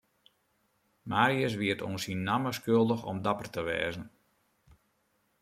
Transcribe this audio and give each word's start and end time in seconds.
Marius 1.11 1.53
wie 1.59 1.71
it 1.75 1.83
oan 1.87 1.99
syn 2.03 2.21
namme 2.27 2.51
skuldich 2.57 3.05
om 3.11 3.17
dapper 3.25 3.47
te 3.55 3.61
wêze. 3.67 4.01